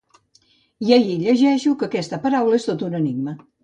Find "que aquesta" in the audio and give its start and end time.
1.85-2.23